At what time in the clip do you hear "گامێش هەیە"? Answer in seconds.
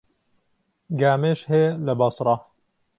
0.99-1.71